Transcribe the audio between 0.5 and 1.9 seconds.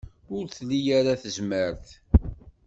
tli ara tazmert.